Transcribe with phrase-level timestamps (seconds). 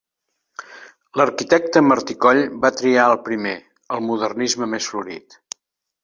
[1.19, 3.51] L'arquitecte Martí Coll va triar el primer,
[3.97, 5.37] el modernisme més florit.